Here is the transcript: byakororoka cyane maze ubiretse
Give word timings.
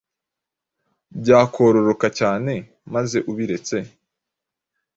byakororoka 1.19 2.07
cyane 2.19 2.53
maze 2.93 3.17
ubiretse 3.31 3.77